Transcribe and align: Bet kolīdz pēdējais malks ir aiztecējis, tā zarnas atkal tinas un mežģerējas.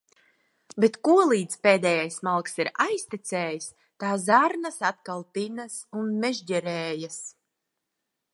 Bet 0.83 0.95
kolīdz 1.07 1.59
pēdējais 1.67 2.17
malks 2.27 2.57
ir 2.63 2.71
aiztecējis, 2.87 3.69
tā 4.05 4.15
zarnas 4.25 4.81
atkal 4.93 5.25
tinas 5.39 5.77
un 6.01 6.11
mežģerējas. 6.25 7.23